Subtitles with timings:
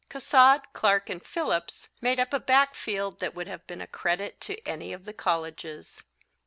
[0.09, 4.57] Casad, Clark and Phillips made up a backfield that would have been a credit to
[4.67, 6.01] any of the colleges.